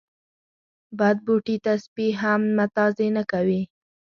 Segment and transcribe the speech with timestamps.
[0.99, 3.61] بد بوټي ته سپي هم متازې نه کوي.